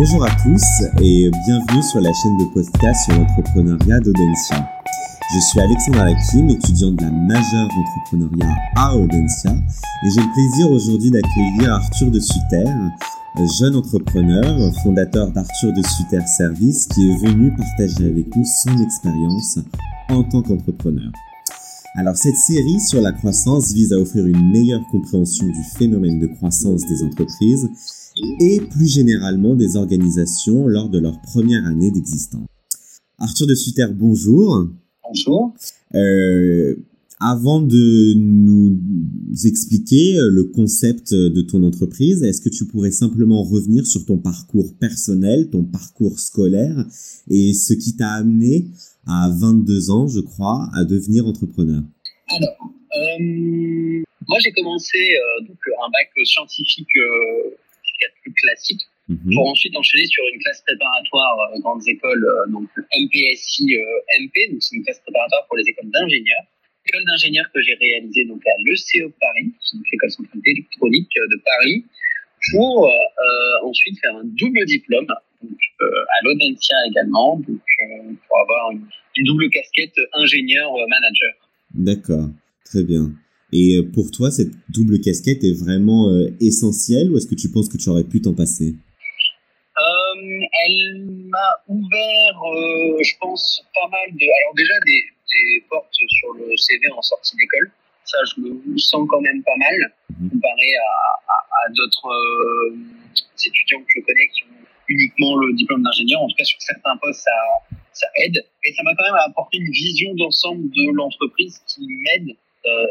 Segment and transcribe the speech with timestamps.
[0.00, 0.62] Bonjour à tous
[1.02, 4.66] et bienvenue sur la chaîne de podcast sur l'entrepreneuriat d'Audencia.
[5.34, 10.70] Je suis Alexandre Hakim, étudiant de la majeure d'entrepreneuriat à Audencia et j'ai le plaisir
[10.70, 12.64] aujourd'hui d'accueillir Arthur de Sutter,
[13.58, 19.58] jeune entrepreneur, fondateur d'Arthur de Sutter Service qui est venu partager avec nous son expérience
[20.08, 21.12] en tant qu'entrepreneur.
[21.96, 26.26] Alors cette série sur la croissance vise à offrir une meilleure compréhension du phénomène de
[26.28, 27.68] croissance des entreprises
[28.40, 32.46] et plus généralement des organisations lors de leur première année d'existence.
[33.18, 34.68] Arthur de Sutter, bonjour.
[35.04, 35.54] Bonjour.
[35.94, 36.74] Euh,
[37.20, 38.78] avant de nous
[39.44, 44.74] expliquer le concept de ton entreprise, est-ce que tu pourrais simplement revenir sur ton parcours
[44.78, 46.86] personnel, ton parcours scolaire
[47.28, 48.68] et ce qui t'a amené
[49.06, 51.82] à 22 ans, je crois, à devenir entrepreneur?
[52.28, 56.88] Alors, euh, moi j'ai commencé euh, donc un bac scientifique
[58.04, 59.34] euh, plus classique Mhm.
[59.34, 64.52] pour ensuite enchaîner sur une classe préparatoire euh, grandes écoles, euh, donc MPSI euh, MP,
[64.52, 66.44] donc c'est une classe préparatoire pour les écoles d'ingénieurs.
[66.86, 69.52] École d'ingénieurs que j'ai réalisée donc à l'ECE Paris,
[69.90, 71.84] l'école centrale d'électronique de Paris,
[72.52, 72.90] pour euh,
[73.64, 75.08] ensuite faire un double diplôme
[75.42, 81.32] donc, euh, à l'Audencia également, donc euh, pour avoir une, une double casquette ingénieur-manager.
[81.74, 82.28] D'accord,
[82.64, 83.10] très bien.
[83.52, 87.50] Et euh, pour toi, cette double casquette est vraiment euh, essentielle ou est-ce que tu
[87.50, 88.74] penses que tu aurais pu t'en passer?
[89.78, 92.34] Euh, elle m'a ouvert,
[93.02, 94.24] je pense, pas mal de.
[94.42, 97.70] Alors, déjà, des, des portes sur le CV en sortie d'école.
[98.04, 100.30] Ça, je me sens quand même pas mal, Mhm.
[100.30, 100.90] comparé à,
[101.32, 102.76] à, à d'autres euh,
[103.46, 106.20] étudiants que je connais qui ont uniquement le diplôme d'ingénieur.
[106.20, 108.44] En tout cas, sur certains postes, ça, ça aide.
[108.64, 112.36] Et ça m'a quand même apporté une vision d'ensemble de l'entreprise qui m'aide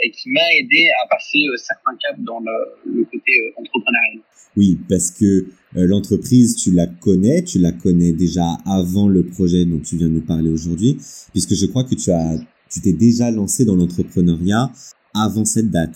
[0.03, 4.19] et qui m'a aidé à passer euh, certains caps dans le, le côté euh, entrepreneurial.
[4.57, 9.65] Oui, parce que euh, l'entreprise, tu la connais, tu la connais déjà avant le projet
[9.65, 10.97] dont tu viens de nous parler aujourd'hui,
[11.31, 12.37] puisque je crois que tu as,
[12.71, 14.71] tu t'es déjà lancé dans l'entrepreneuriat
[15.13, 15.95] avant cette date.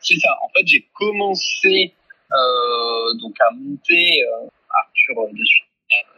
[0.00, 0.30] C'est ça.
[0.42, 1.94] En fait, j'ai commencé
[2.32, 4.48] euh, donc à monter euh,
[4.82, 5.42] Arthur de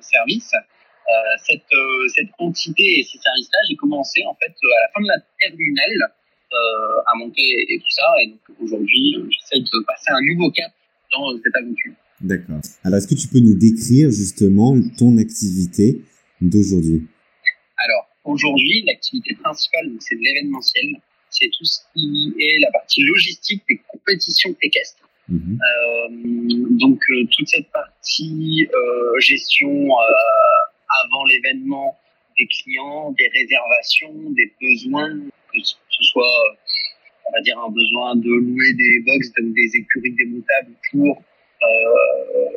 [0.01, 0.53] Service.
[0.55, 1.13] Euh,
[1.47, 5.01] cette, euh, cette entité et ces services-là, j'ai commencé en fait euh, à la fin
[5.03, 8.03] de la terminale euh, à monter et tout ça.
[8.23, 10.73] Et donc aujourd'hui, euh, j'essaie de passer un nouveau cap
[11.13, 11.93] dans euh, cette aventure.
[12.21, 12.61] D'accord.
[12.83, 16.01] Alors, est-ce que tu peux nous décrire justement ton activité
[16.41, 17.07] d'aujourd'hui?
[17.77, 20.97] Alors aujourd'hui, l'activité principale, donc, c'est de l'événementiel.
[21.31, 25.09] C'est tout ce qui est la partie logistique des compétitions équestres.
[25.29, 25.59] Mhm.
[25.59, 26.09] Euh,
[26.79, 31.99] donc euh, toute cette partie euh, gestion euh, avant l'événement
[32.39, 35.19] des clients, des réservations, des besoins,
[35.63, 36.55] que ce soit euh,
[37.29, 41.23] on va dire un besoin de louer des box, donc des écuries démontables pour
[41.63, 41.67] euh,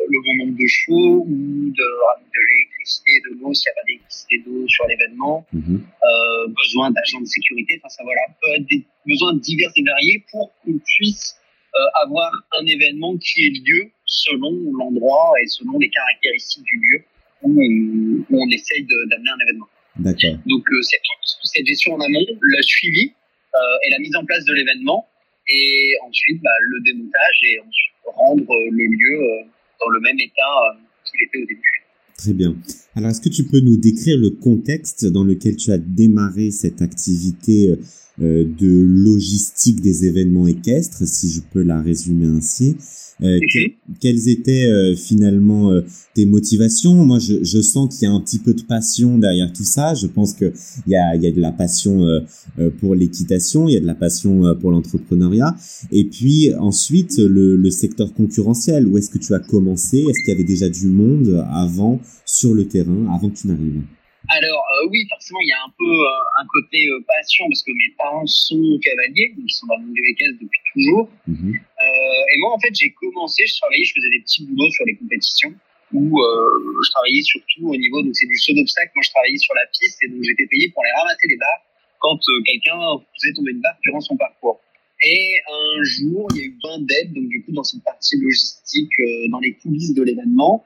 [0.10, 3.86] le bon nombre de chevaux ou de, de l'électricité, de l'eau s'il n'y a pas
[3.88, 5.82] d'électricité d'eau sur l'événement Mhm.
[6.04, 10.24] euh, besoin d'agents de sécurité, enfin ça voilà, peut être des besoins divers et variés
[10.32, 11.36] pour qu'on puisse
[11.76, 17.04] euh, avoir un événement qui ait lieu selon l'endroit et selon les caractéristiques du lieu
[17.44, 19.70] où on, où on essaye d'amener un événement.
[20.00, 20.38] D'accord.
[20.46, 23.12] Donc euh, c'est toute cette gestion en amont, le suivi
[23.56, 25.08] euh, et la mise en place de l'événement
[25.50, 29.46] et ensuite bah, le démontage et ensuite rendre euh, le lieu
[29.80, 31.84] dans le même état qu'il était au début.
[32.18, 32.56] Très bien.
[32.96, 36.82] Alors, est-ce que tu peux nous décrire le contexte dans lequel tu as démarré cette
[36.82, 37.74] activité
[38.20, 42.76] de logistique des événements équestres, si je peux la résumer ainsi
[43.22, 45.82] Euh, que- quelles étaient euh, finalement euh,
[46.16, 47.06] tes motivations?
[47.06, 49.94] Moi, je, je sens qu'il y a un petit peu de passion derrière tout ça.
[49.94, 50.54] Je pense qu'il
[50.88, 52.22] y a, il y a de la passion euh,
[52.60, 55.54] euh, pour l'équitation, il y a de la passion euh, pour l'entrepreneuriat.
[55.92, 58.88] Et puis ensuite, le, le secteur concurrentiel.
[58.88, 59.98] Où est-ce que tu as commencé?
[59.98, 63.82] Est-ce qu'il y avait déjà du monde avant sur le terrain, avant que tu n'arrives?
[64.30, 67.64] Alors euh, oui, forcément, il y a un peu euh, un côté euh, passion parce
[67.64, 71.10] que mes parents sont cavaliers, donc ils sont dans le équestres depuis toujours.
[71.28, 71.54] Mhm.
[71.56, 74.86] Euh, et moi, en fait, j'ai commencé, je travaillais, je faisais des petits boulots sur
[74.86, 75.54] les compétitions
[75.94, 78.92] où euh, je travaillais surtout au niveau, donc c'est du saut d'obstacle.
[78.96, 81.66] Moi, je travaillais sur la piste et donc j'étais payé pour aller ramasser les barres
[82.00, 82.78] quand euh, quelqu'un
[83.16, 84.62] faisait tomber une barre durant son parcours.
[85.02, 88.18] Et un jour, il y a eu besoin d'aide, donc du coup, dans cette partie
[88.20, 90.66] logistique, euh, dans les coulisses de l'événement,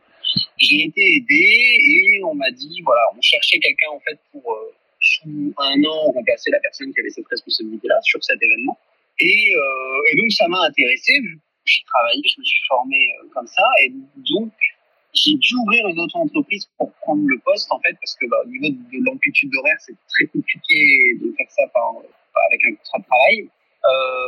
[0.57, 1.43] j'ai été aidé
[1.79, 6.11] et on m'a dit, voilà, on cherchait quelqu'un en fait pour euh, sous un an
[6.11, 8.77] remplacer la personne qui avait cette responsabilité-là sur cet événement.
[9.19, 11.11] Et, euh, donc ça m'a intéressé,
[11.65, 13.65] j'ai travaillé, je me suis formé euh, comme ça.
[13.83, 13.91] Et
[14.31, 14.51] donc
[15.13, 18.37] j'ai dû ouvrir une autre entreprise pour prendre le poste en fait parce que bah,
[18.43, 20.75] au niveau de l'amplitude d'horaire c'est très compliqué
[21.21, 21.93] de faire ça par,
[22.49, 23.49] avec un contrat de travail.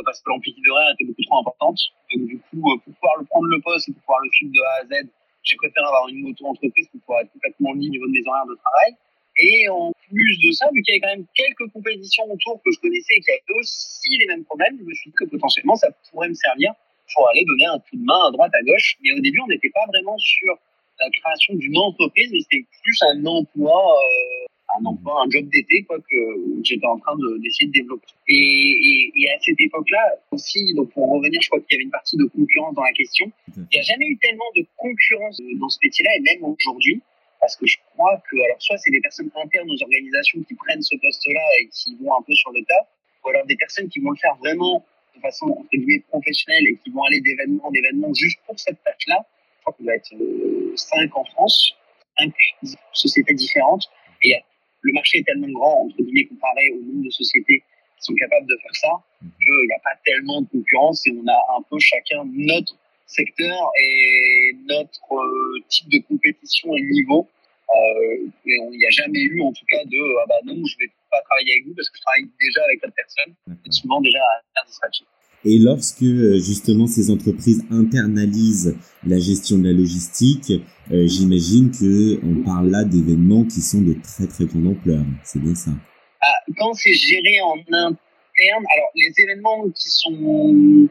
[0.04, 1.80] Parce que l'amplitude d'horaire était beaucoup trop importante.
[2.14, 4.60] Donc du coup pour pouvoir le prendre le poste et pour pouvoir le suivre de
[4.60, 5.08] A à Z
[5.46, 8.46] j'ai préféré avoir une auto-entreprise pour pouvoir être complètement libre au niveau de mes horaires
[8.46, 8.92] de travail.
[9.38, 12.72] Et en plus de ça, vu qu'il y avait quand même quelques compétitions autour que
[12.72, 15.76] je connaissais et qui avaient aussi les mêmes problèmes, je me suis dit que potentiellement
[15.76, 16.72] ça pourrait me servir
[17.14, 18.96] pour aller donner un coup de main à droite, à gauche.
[19.02, 20.58] Mais au début, on n'était pas vraiment sur
[20.98, 24.46] la création d'une entreprise, mais c'était plus un emploi, euh,
[24.78, 26.16] un emploi, un job d'été, quoi, que
[26.62, 28.06] j'étais en train d'essayer de, développer.
[28.28, 31.84] Et, et, et à cette époque-là aussi, donc pour revenir, je crois qu'il y avait
[31.84, 33.30] une partie de concurrence dans la question.
[33.56, 37.00] Il n'y a jamais eu tellement de concurrence dans ce métier-là, et même aujourd'hui,
[37.40, 40.82] parce que je crois que, alors soit c'est des personnes internes aux organisations qui prennent
[40.82, 42.88] ce poste-là et qui vont un peu sur le tas,
[43.24, 44.84] ou alors des personnes qui vont le faire vraiment
[45.14, 48.82] de façon entre guillemets professionnelle et qui vont aller d'événement en événement juste pour cette
[48.84, 49.24] tâche-là.
[49.58, 51.74] Je crois qu'il va être euh, cinq en France,
[52.18, 52.32] cinq
[52.92, 53.88] sociétés différentes.
[54.22, 54.34] Et
[54.86, 57.62] le marché est tellement grand, entre guillemets, comparé au nombre de sociétés
[57.98, 58.92] qui sont capables de faire ça,
[59.22, 59.30] mhm.
[59.42, 62.74] qu'il n'y a pas tellement de concurrence et on a un peu chacun notre
[63.06, 67.28] secteur et notre euh, type de compétition et niveau.
[67.68, 70.76] Euh, et il n'y a jamais eu, en tout cas, de ah bah non, je
[70.78, 74.00] vais pas travailler avec vous parce que je travaille déjà avec cette personne, et souvent
[74.00, 74.22] déjà
[74.54, 75.06] à distraction.
[75.44, 80.52] Et lorsque euh, justement ces entreprises internalisent la gestion de la logistique,
[80.90, 85.04] euh, j'imagine que on parle là d'événements qui sont de très très grande ampleur.
[85.24, 85.70] C'est bien ça.
[86.20, 90.88] Ah, quand c'est géré en interne, alors les événements qui sont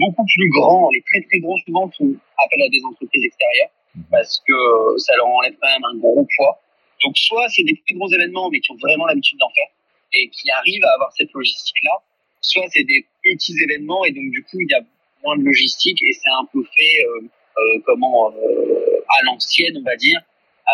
[0.00, 2.14] beaucoup plus grands, les très très gros souvent font
[2.44, 4.04] appel à des entreprises extérieures mhm.
[4.10, 6.60] parce que ça leur enlève quand même un gros poids.
[7.04, 9.68] Donc soit c'est des très gros événements mais qui ont vraiment l'habitude d'en faire
[10.12, 12.02] et qui arrivent à avoir cette logistique-là,
[12.40, 14.80] soit c'est des petits événements et donc du coup il y a
[15.24, 17.28] moins de logistique et c'est un peu fait euh,
[17.58, 20.20] euh, comment euh, à l'ancienne on va dire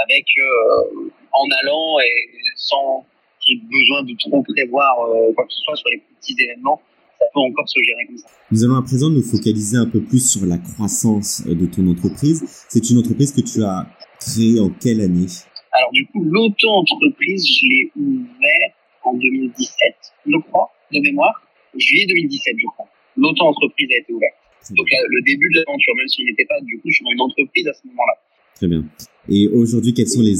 [0.04, 3.04] avec euh, en allant et sans
[3.40, 4.94] qu'il y ait besoin de trop prévoir
[5.34, 6.80] quoi que ce soit sur les petits événements
[7.18, 8.28] ça peut encore se gérer comme ça.
[8.52, 12.44] Nous allons à présent nous focaliser un peu plus sur la croissance de ton entreprise.
[12.68, 13.88] C'est une entreprise que tu as
[14.20, 15.26] créée en quelle année?
[15.72, 18.74] Alors du coup, l'auto-entreprise, je l'ai ouverte
[19.04, 19.94] en 2017,
[20.26, 21.42] je crois, de mémoire.
[21.76, 22.86] Juillet 2017, je crois.
[23.16, 24.34] L'auto-entreprise a été ouverte.
[24.70, 27.66] Donc le début de l'aventure, même si on n'était pas du coup sur une entreprise
[27.68, 28.14] à ce moment-là.
[28.54, 28.84] Très bien.
[29.28, 30.34] Et aujourd'hui, quels sont les,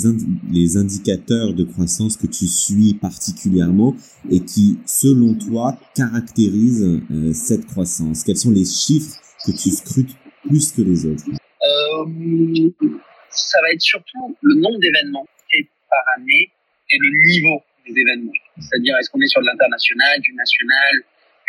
[0.50, 3.94] les indicateurs de croissance que tu suis particulièrement
[4.30, 8.24] et qui, selon toi, caractérisent euh, cette croissance?
[8.24, 9.14] Quels sont les chiffres
[9.46, 11.24] que tu scrutes plus que les autres?
[11.28, 12.70] Euh,
[13.30, 16.50] Ça va être surtout le nombre d'événements faits par année
[16.90, 18.32] et le niveau des événements.
[18.58, 21.04] C'est-à-dire, est-ce qu'on est sur de l'international, du national,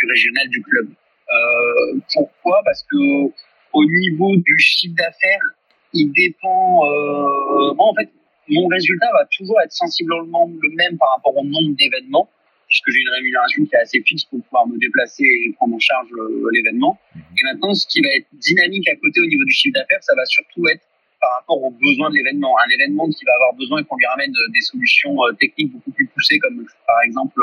[0.08, 0.88] régional, du club
[1.32, 2.62] euh, Pourquoi?
[2.66, 3.32] Parce que
[3.74, 5.46] au niveau du chiffre d'affaires,
[5.94, 6.86] il dépend.
[6.86, 8.10] Euh, en fait,
[8.50, 12.30] mon résultat va toujours être sensiblement le même par rapport au nombre d'événements,
[12.68, 15.80] puisque j'ai une rémunération qui est assez fixe pour pouvoir me déplacer et prendre en
[15.80, 17.00] charge euh, l'événement.
[17.16, 20.16] Et maintenant, ce qui va être dynamique à côté au niveau du chiffre d'affaires, ça
[20.16, 20.82] va surtout être
[21.22, 22.56] par rapport aux besoins de l'événement.
[22.58, 26.40] Un événement qui va avoir besoin qu'on lui ramène des solutions techniques beaucoup plus poussées,
[26.40, 27.42] comme par exemple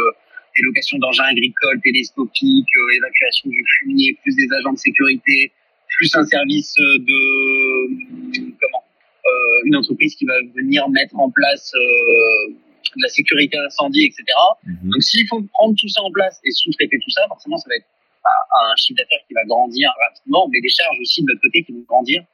[0.56, 2.66] des locations d'engins agricoles télescopiques,
[2.96, 5.52] évacuation du fumier, plus des agents de sécurité,
[5.96, 8.84] plus un service de comment
[9.26, 12.54] euh, une entreprise qui va venir mettre en place euh,
[12.96, 14.24] la sécurité incendie, etc.
[14.64, 14.90] Mhm.
[14.90, 17.76] Donc s'il faut prendre tout ça en place et sous-traiter tout ça, forcément ça va
[17.76, 17.86] être
[18.24, 21.72] un chiffre d'affaires qui va grandir rapidement, mais des charges aussi de notre côté qui
[21.72, 22.24] vont grandir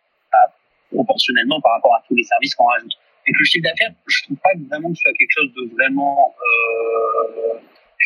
[0.93, 2.93] proportionnellement par rapport à tous les services qu'on rajoute.
[3.27, 6.35] Donc le chiffre d'affaires, je trouve pas vraiment que ce soit quelque chose de vraiment
[6.37, 7.59] euh,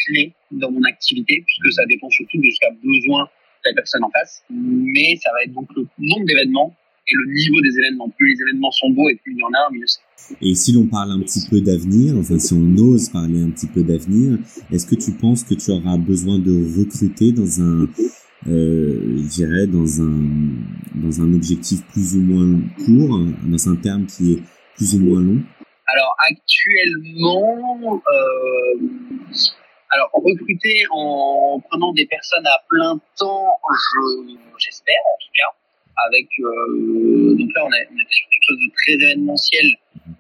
[0.06, 3.28] clé dans mon activité, puisque ça dépend surtout de ce qu'a besoin
[3.66, 6.74] la personne en face, mais ça va être donc le nombre d'événements
[7.08, 8.08] et le niveau des événements.
[8.10, 10.00] Plus les événements sont beaux et plus il y en a, mieux c'est.
[10.40, 13.68] Et si l'on parle un petit peu d'avenir, enfin si on ose parler un petit
[13.68, 14.38] peu d'avenir,
[14.72, 17.88] est-ce que tu penses que tu auras besoin de recruter dans un,
[18.48, 20.28] euh, je dirais dans un
[20.94, 24.42] dans un objectif plus ou moins court, dans un terme qui est
[24.76, 25.42] plus ou moins long?
[25.88, 28.86] Alors actuellement, euh,
[29.90, 33.58] alors, recruter en prenant des personnes à plein temps,
[34.58, 35.56] j'espère en tout cas.
[36.08, 39.66] Avec euh, donc là, on, était sur quelque chose de très événementiel,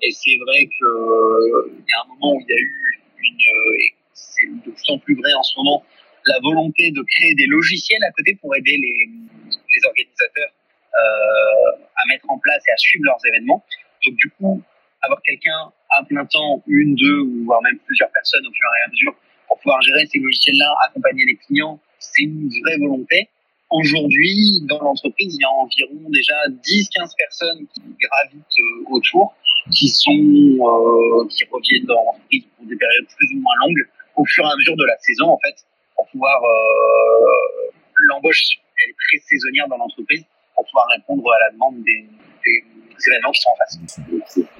[0.02, 3.02] et c'est vrai que euh, il y a un moment où il y a eu
[3.18, 5.84] une, euh, et c'est de plus en plus vrai en ce moment,
[6.26, 9.10] la volonté de créer des logiciels à côté pour aider les,
[9.50, 10.50] les organisateurs
[10.96, 13.62] euh, à mettre en place et à suivre leurs événements.
[14.04, 14.62] Donc du coup,
[15.02, 18.84] avoir quelqu'un à plein temps, une, deux, ou voire même plusieurs personnes au fur et
[18.86, 19.14] à mesure
[19.48, 23.28] pour pouvoir gérer ces logiciels-là, accompagner les clients, c'est une vraie volonté.
[23.70, 29.34] Aujourd'hui, dans l'entreprise, il y a environ déjà 10-15 personnes qui gravitent euh, autour,
[29.72, 34.24] qui sont, euh, qui reviennent dans l'entreprise pour des périodes plus ou moins longues, au
[34.24, 35.56] fur et à mesure de la saison, en fait,
[35.96, 37.70] pour pouvoir, euh,
[38.08, 38.40] l'embauche,
[38.84, 40.24] elle est très saisonnière dans l'entreprise,
[40.54, 42.06] pour pouvoir répondre à la demande des,
[42.44, 42.64] des,
[43.08, 43.78] événements qui sont en face.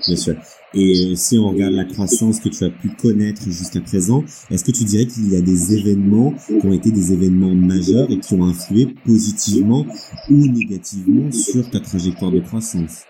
[0.07, 0.35] Bien sûr.
[0.75, 4.73] Et si on regarde la croissance que tu as pu connaître jusqu'à présent, est-ce que
[4.73, 8.35] tu dirais qu'il y a des événements qui ont été des événements majeurs et qui
[8.35, 9.87] ont influé positivement
[10.31, 13.05] ou négativement sur ta trajectoire de croissance?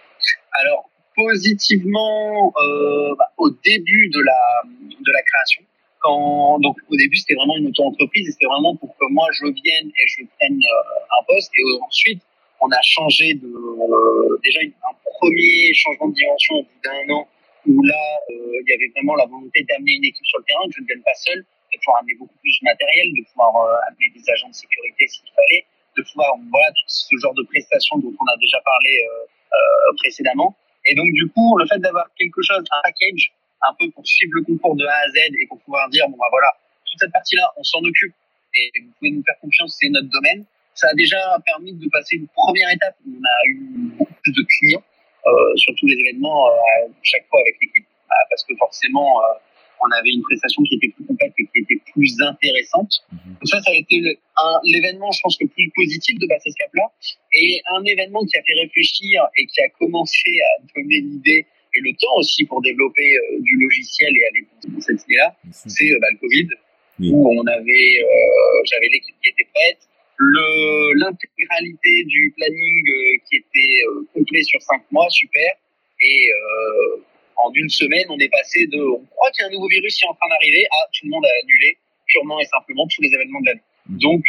[0.52, 5.62] Alors, positivement, euh, bah, au début de la, de la création,
[6.00, 9.46] quand, donc au début c'était vraiment une auto-entreprise et c'était vraiment pour que moi je
[9.46, 12.22] vienne et je prenne euh, un poste et ensuite
[12.60, 17.28] on a changé de euh, déjà un premier changement de dimension au bout d'un an
[17.66, 20.64] où là euh, il y avait vraiment la volonté d'amener une équipe sur le terrain
[20.68, 23.52] que je ne vienne pas seul de pouvoir amener beaucoup plus de matériel de pouvoir
[23.88, 25.64] amener des agents de sécurité s'il fallait
[25.96, 28.92] de pouvoir voilà tout ce genre de prestations dont on a déjà parlé
[29.96, 30.54] précédemment.
[30.86, 33.32] Et donc du coup le fait d'avoir quelque chose un package
[33.66, 36.16] un peu pour suivre le concours de A à Z et pour pouvoir dire bon
[36.16, 36.48] bah voilà
[36.84, 38.14] toute cette partie là on s'en occupe
[38.54, 40.44] et vous pouvez nous faire confiance c'est notre domaine.
[40.74, 43.58] Ça a déjà permis de passer une première étape où on a eu
[43.96, 44.82] beaucoup plus de clients.
[44.82, 44.95] euh,
[45.56, 49.38] sur tous les événements euh, chaque fois avec l'équipe bah, parce que forcément euh,
[49.82, 53.04] on avait une prestation qui était plus complète et qui était plus intéressante.
[53.12, 53.34] Mhm.
[53.34, 54.00] Donc ça, ça a été
[54.64, 56.90] l'événement, je pense, le plus positif de passer ce cap-là.
[57.34, 61.80] Et un événement qui a fait réfléchir et qui a commencé à donner l'idée et
[61.80, 65.98] le temps aussi pour développer euh, du logiciel et aller dans cette idée-là, c'est euh,
[66.00, 66.48] bah, le Covid,
[67.00, 69.78] où on avait, euh, j'avais l'équipe qui était prête,
[70.18, 72.84] l'intégralité du planning
[73.28, 73.82] qui était
[74.14, 75.52] complet sur cinq mois, super,
[76.00, 76.30] et
[77.36, 79.96] en une semaine, on est passé de, on croit qu'il y a un nouveau virus
[79.96, 83.02] qui est en train d'arriver, à tout le monde a annulé purement et simplement tous
[83.02, 83.60] les événements de l'année.
[83.88, 83.98] Mmh.
[83.98, 84.24] Donc,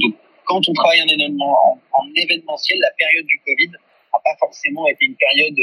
[0.00, 0.14] donc,
[0.46, 4.88] quand on travaille en événement, en, en événementiel, la période du Covid n'a pas forcément
[4.88, 5.58] été une période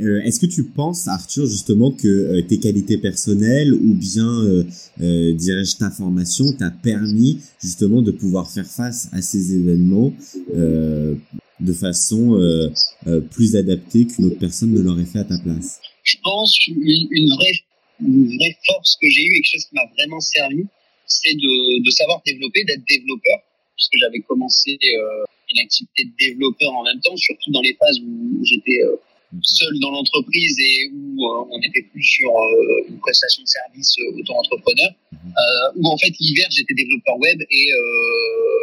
[0.00, 4.64] euh, Est-ce que tu penses, Arthur, justement, que euh, tes qualités personnelles ou bien, euh,
[5.02, 10.12] euh dirais-je, ta formation t'a permis justement de pouvoir faire face à ces événements
[11.60, 12.40] de façon
[13.30, 15.80] plus adaptée qu'une autre personne ne l'aurait fait à ta place?
[16.02, 17.52] Je pense une, une, vraie,
[18.00, 20.64] une vraie force que j'ai eue et quelque chose qui m'a vraiment servi,
[21.06, 23.38] c'est de, de savoir développer, d'être développeur,
[23.76, 24.76] puisque j'avais commencé
[25.52, 28.80] une activité de développeur en même temps, surtout dans les phases où j'étais
[29.40, 33.96] seul dans l'entreprise et où euh, on n'était plus sur euh, une prestation de service
[33.98, 35.32] euh, auto-entrepreneur, mhm.
[35.76, 37.70] où en fait l'hiver j'étais développeur web et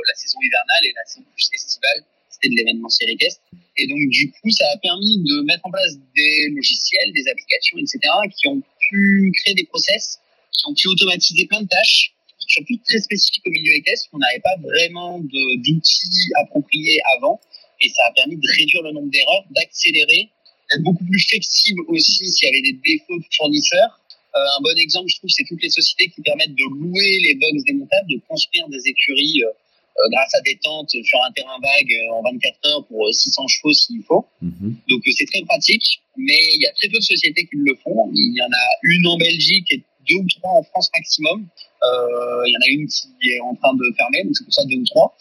[0.08, 3.42] la saison hivernale et la saison plus estivale c'était de l'événementiel équestre.
[3.78, 7.78] Et donc du coup ça a permis de mettre en place des logiciels, des applications,
[7.78, 8.00] etc.
[8.38, 10.20] qui ont pu créer des process,
[10.52, 12.14] qui ont pu automatiser plein de tâches
[12.48, 14.10] surtout très spécifiques au milieu équestre.
[14.14, 17.40] On n'avait pas vraiment d'outils appropriés avant
[17.82, 20.30] et ça a permis de réduire le nombre d'erreurs, d'accélérer
[20.72, 24.00] être beaucoup plus flexible aussi s'il y avait des défauts de fournisseurs.
[24.36, 27.36] Euh, un bon exemple, je trouve, c'est toutes les sociétés qui permettent de louer les
[27.36, 31.58] box démontables, de construire des écuries euh, euh grâce à des tentes sur un terrain
[31.62, 34.26] vague euh, en 24 heures pour 600 euh, chevaux s'il faut.
[34.42, 34.76] Mhm.
[34.88, 38.12] Donc c'est très pratique, mais il y a très peu de sociétés qui le font.
[38.14, 41.48] Il y en a une en Belgique et deux ou trois en France maximum.
[42.46, 44.64] il y en a une qui est en train de fermer, donc c'est pour ça
[44.66, 45.16] deux ou trois.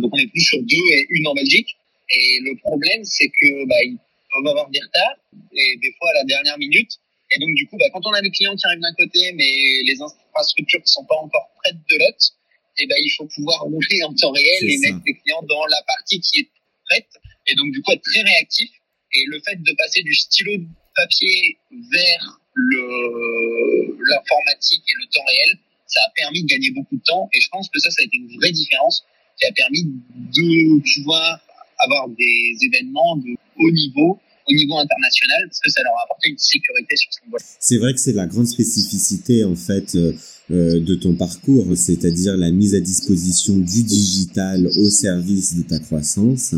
[0.00, 1.76] donc on est plus sur deux et une en Belgique.
[2.10, 3.98] Et le problème, c'est que bah, on
[4.44, 5.18] va avoir des retards
[5.52, 6.90] et des fois à la dernière minute.
[7.30, 9.52] Et donc, du coup, bah, quand on a des clients qui arrivent d'un côté, mais
[9.84, 12.32] les infrastructures qui sont pas encore prêtes de l'autre,
[12.78, 15.66] et eh ben, il faut pouvoir rouler en temps réel et mettre les clients dans
[15.66, 16.48] la partie qui est
[16.88, 17.08] prête.
[17.48, 18.70] Et donc, du coup, être très réactif.
[19.14, 25.24] Et le fait de passer du stylo de papier vers le, l'informatique et le temps
[25.26, 27.28] réel, ça a permis de gagner beaucoup de temps.
[27.32, 29.04] Et je pense que ça, ça a été une vraie différence
[29.40, 31.40] qui a permis de pouvoir
[31.78, 36.30] avoir des événements de haut niveau au niveau international parce que ça leur a apporté
[36.30, 37.36] une sécurité sur ce niveau.
[37.60, 40.12] C'est vrai que c'est la grande spécificité en fait euh,
[40.50, 45.78] euh, de ton parcours, c'est-à-dire la mise à disposition du digital au service de ta
[45.78, 46.54] croissance.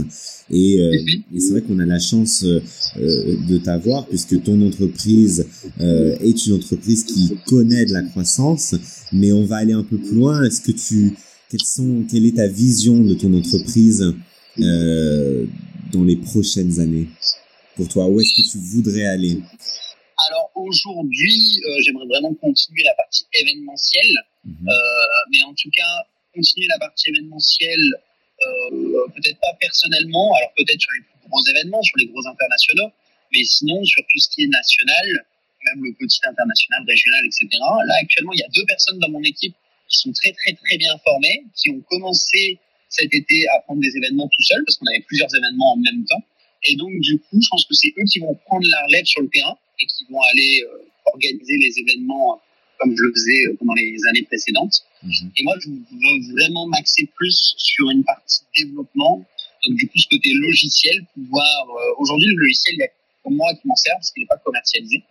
[0.51, 1.23] Et, euh, mhm.
[1.35, 2.61] et c'est vrai qu'on a la chance euh,
[2.97, 5.47] de t'avoir puisque ton entreprise
[5.81, 8.75] est une entreprise qui connaît de la croissance,
[9.13, 10.43] mais on va aller un peu plus loin.
[10.45, 11.17] Est-ce que tu,
[11.49, 14.15] quelles sont, quelle est ta vision de ton entreprise
[14.59, 15.47] euh,
[15.93, 17.07] dans les prochaines années.
[17.77, 19.39] Pour toi Où est-ce que tu voudrais aller?
[20.29, 24.69] Alors aujourd'hui, euh, j'aimerais vraiment continuer la partie événementielle, mhm.
[24.69, 24.73] euh,
[25.33, 27.95] mais en tout cas continuer la partie événementielle,
[28.43, 32.91] euh, peut-être pas personnellement, alors peut-être sur les plus gros événements, sur les gros internationaux,
[33.33, 35.27] mais sinon sur tout ce qui est national,
[35.65, 37.49] même le petit international, régional, etc.
[37.87, 39.55] Là actuellement, il y a deux personnes dans mon équipe
[39.89, 42.59] qui sont très très très bien formées, qui ont commencé
[42.91, 46.05] cet été à prendre des événements tout seuls parce qu'on avait plusieurs événements en même
[46.05, 46.23] temps.
[46.65, 49.23] Et donc, du coup, je pense que c'est eux qui vont prendre la relève sur
[49.23, 52.39] le terrain et qui vont aller euh, organiser les événements euh,
[52.79, 54.85] comme je le faisais euh, pendant les années précédentes.
[55.03, 55.31] Mhm.
[55.37, 59.25] Et moi, je veux vraiment m'axer plus sur une partie développement,
[59.67, 61.67] Donc du coup, ce côté logiciel, pouvoir
[61.99, 62.89] aujourd'hui le logiciel, il y a
[63.23, 65.03] pour moi qui m'en sert parce qu'il n'est pas commercialisé.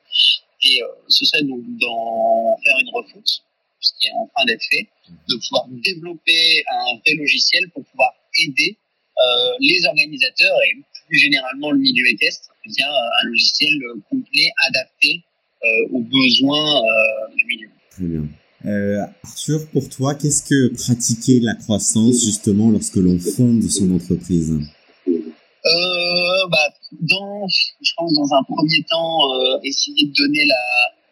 [0.62, 3.44] Et ce serait donc d'en faire une refonte,
[3.90, 4.88] ce qui est en train d'être fait,
[5.28, 8.14] de pouvoir développer un vrai logiciel pour pouvoir
[8.46, 10.78] aider euh, les organisateurs et
[11.08, 13.74] plus généralement le milieu équestre via un logiciel
[14.10, 15.24] complet adapté
[15.64, 17.70] euh, aux besoins euh, du milieu.
[17.92, 18.26] Très bien.
[18.66, 24.60] Euh, Arthur, pour toi, qu'est-ce que pratiquer la croissance justement lorsque l'on fonde son entreprise?
[25.08, 30.56] Euh, bah, dans, je pense dans un premier temps, euh, essayer de donner la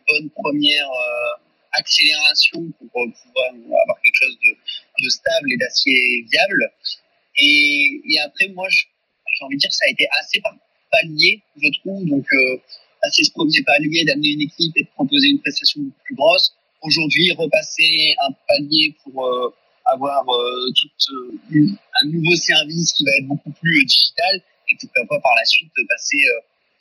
[0.07, 0.89] bonne première
[1.77, 4.37] accélération pour pouvoir avoir quelque chose
[4.99, 6.71] de, stable et d'assez viable.
[7.39, 10.53] Et, après, moi, j'ai envie de dire que ça a été assez par
[10.91, 12.05] palier, je trouve.
[12.05, 12.57] Donc, euh,
[13.01, 16.53] passer ce premier palier, d'amener une équipe et de proposer une prestation plus grosse.
[16.81, 19.53] Aujourd'hui, repasser un palier pour euh,
[19.85, 21.67] avoir euh, tout euh,
[22.01, 25.71] un nouveau service qui va être beaucoup plus digital et pourquoi pas par la suite
[25.87, 26.17] passer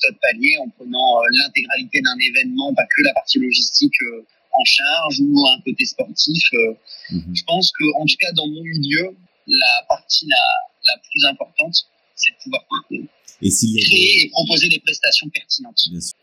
[0.03, 3.95] d'autres palier en prenant l'intégralité d'un événement, pas que la partie logistique
[4.59, 6.43] en charge ou un côté sportif.
[7.11, 7.35] Mm-hmm.
[7.35, 10.37] Je pense que, en tout cas, dans mon milieu, la partie la,
[10.87, 12.63] la plus importante, c'est de pouvoir
[13.43, 15.81] et créer et proposer des prestations pertinentes.
[15.91, 16.15] Bien sûr.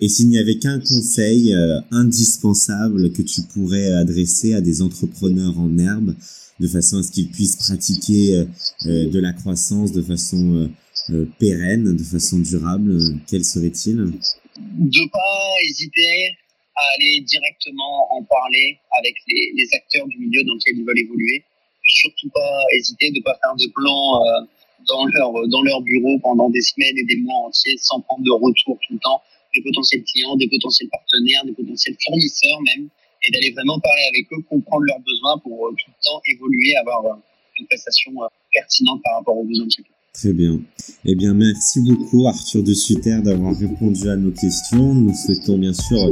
[0.00, 5.58] Et s'il n'y avait qu'un conseil euh, indispensable que tu pourrais adresser à des entrepreneurs
[5.58, 6.14] en herbe,
[6.60, 8.44] de façon à ce qu'ils puissent pratiquer euh,
[8.86, 10.68] euh de la croissance de façon euh,
[11.10, 13.96] euh, pérenne, de façon durable, quel serait-il?
[13.96, 16.36] De pas hésiter
[16.76, 21.44] à aller directement en parler avec les, acteurs du milieu dans lequel ils veulent évoluer
[21.86, 24.40] surtout pas hésiter de pas faire de plans euh,
[24.88, 28.30] dans leur dans leur bureau pendant des semaines et des mois entiers sans prendre de
[28.30, 29.22] retour tout le temps
[29.54, 32.88] des potentiels clients, des potentiels partenaires, des potentiels fournisseurs même,
[33.22, 36.74] et d'aller vraiment parler avec eux, comprendre leurs besoins pour euh, tout le temps évoluer,
[36.76, 37.20] avoir euh,
[37.58, 38.12] une prestation
[38.52, 39.93] pertinente par rapport aux besoins de chacun.
[40.14, 40.60] Très bien.
[41.04, 44.94] Eh bien, merci beaucoup Arthur de Sutter d'avoir répondu à nos questions.
[44.94, 46.08] Nous souhaitons bien sûr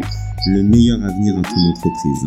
[0.46, 2.24] le meilleur avenir à ton entreprise.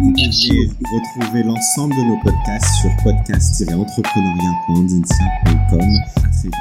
[0.00, 6.00] Vous pouvez retrouver l'ensemble de nos podcasts sur podcast-entrepreneuriat.audintia.com.
[6.16, 6.54] À très vite.